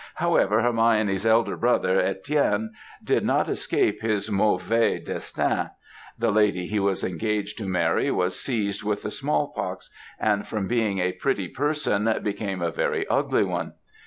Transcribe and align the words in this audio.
However, 0.15 0.63
Hermione's 0.63 1.27
elder 1.27 1.55
brother, 1.55 2.01
Etienne, 2.01 2.71
did 3.03 3.23
not 3.23 3.47
escape 3.47 4.01
his 4.01 4.31
mauvais 4.31 4.97
destin; 4.99 5.69
the 6.17 6.31
lady 6.31 6.65
he 6.65 6.79
was 6.79 7.03
engaged 7.03 7.59
to 7.59 7.67
marry 7.69 8.09
was 8.09 8.39
seized 8.39 8.81
with 8.81 9.03
the 9.03 9.11
smallpox, 9.11 9.91
and, 10.19 10.47
from 10.47 10.67
being 10.67 10.97
a 10.97 11.11
pretty 11.11 11.47
person, 11.47 12.11
became 12.23 12.63
a 12.63 12.71
very 12.71 13.05
ugly 13.09 13.43
one. 13.43 13.73